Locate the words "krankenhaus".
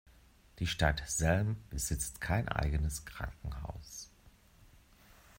3.05-4.09